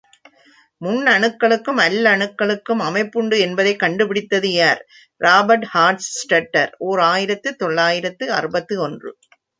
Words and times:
முன்னணுக்களுக்கும் 0.81 1.81
அல்லணுக்களுக்கும் 1.81 2.81
அமைப்புண்டு 2.87 3.39
என்பதைக் 3.39 3.79
கண்டுபிடித்தது 3.79 4.51
யார், 4.51 4.81
இராபர்ட் 5.21 5.67
ஹார்ட்ஸ்டட்டர், 5.73 6.73
ஓர் 6.79 6.99
ஆயிரத்து 7.11 7.55
தொள்ளாயிரத்து 7.55 8.33
அறுபத்தொன்று. 8.33 9.13